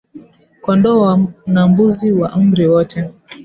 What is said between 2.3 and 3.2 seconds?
umri wote